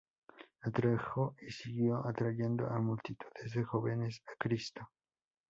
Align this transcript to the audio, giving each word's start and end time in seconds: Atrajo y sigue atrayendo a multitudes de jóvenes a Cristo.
Atrajo 0.63 1.35
y 1.43 1.51
sigue 1.51 1.91
atrayendo 2.05 2.65
a 2.65 2.79
multitudes 2.79 3.53
de 3.53 3.63
jóvenes 3.63 4.19
a 4.25 4.31
Cristo. 4.39 4.89